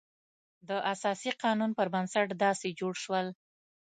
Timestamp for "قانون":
1.43-1.71